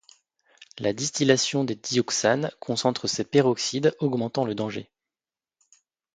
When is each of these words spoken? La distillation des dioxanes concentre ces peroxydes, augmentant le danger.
La 0.79 0.93
distillation 0.93 1.63
des 1.63 1.75
dioxanes 1.75 2.49
concentre 2.59 3.05
ces 3.05 3.23
peroxydes, 3.23 3.95
augmentant 3.99 4.45
le 4.45 4.55
danger. 4.55 4.89